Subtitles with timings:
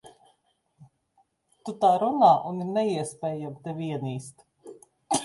[1.67, 4.43] Tu tā runā, un ir neiespējami tevi ienīst.